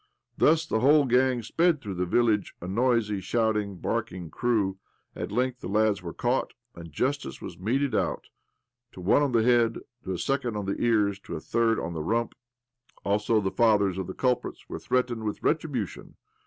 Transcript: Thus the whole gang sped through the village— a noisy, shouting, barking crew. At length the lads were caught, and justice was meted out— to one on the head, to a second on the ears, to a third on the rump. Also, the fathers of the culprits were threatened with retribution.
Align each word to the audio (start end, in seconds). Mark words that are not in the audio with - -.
Thus 0.35 0.65
the 0.65 0.79
whole 0.79 1.05
gang 1.05 1.43
sped 1.43 1.79
through 1.79 1.93
the 1.93 2.07
village— 2.07 2.55
a 2.59 2.67
noisy, 2.67 3.21
shouting, 3.21 3.77
barking 3.77 4.31
crew. 4.31 4.79
At 5.15 5.31
length 5.31 5.59
the 5.59 5.67
lads 5.67 6.01
were 6.01 6.11
caught, 6.11 6.53
and 6.73 6.91
justice 6.91 7.39
was 7.39 7.59
meted 7.59 7.93
out— 7.93 8.25
to 8.93 8.99
one 8.99 9.21
on 9.21 9.31
the 9.31 9.43
head, 9.43 9.77
to 10.05 10.11
a 10.13 10.17
second 10.17 10.57
on 10.57 10.65
the 10.65 10.81
ears, 10.83 11.19
to 11.19 11.35
a 11.35 11.39
third 11.39 11.79
on 11.79 11.93
the 11.93 12.01
rump. 12.01 12.33
Also, 13.05 13.39
the 13.39 13.51
fathers 13.51 13.99
of 13.99 14.07
the 14.07 14.15
culprits 14.15 14.67
were 14.67 14.79
threatened 14.79 15.23
with 15.23 15.43
retribution. 15.43 16.15